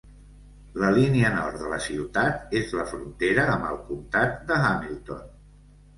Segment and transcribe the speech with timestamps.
[0.83, 5.25] La línia nord de la ciutat és la frontera amb el comtat de Hamilton.